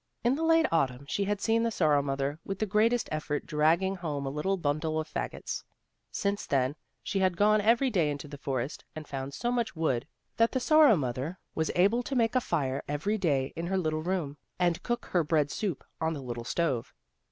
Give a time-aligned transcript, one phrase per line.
[0.23, 3.45] In the late Autumn she had seen the Sor row mother with the greatest effort
[3.45, 5.63] dragging home a little bimdle of fagots.
[6.09, 10.07] Since then she had gone every day into the forest and foimd so much wood
[10.37, 13.17] that the Sorrow mother was able to 44 THE ROSE CHILD make a fire every
[13.19, 16.95] day in her little room, and cook her bread soup on the little stove.